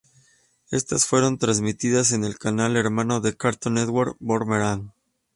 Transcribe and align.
Estas 0.71 1.05
fueron 1.05 1.37
transmitidas 1.37 2.11
en 2.11 2.23
el 2.23 2.39
canal 2.39 2.75
hermano 2.75 3.21
de 3.21 3.37
Cartoon 3.37 3.75
Network: 3.75 4.17
Boomerang. 4.19 4.91